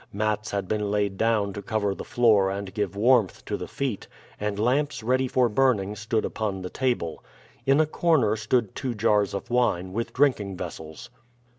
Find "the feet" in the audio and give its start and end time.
3.55-4.07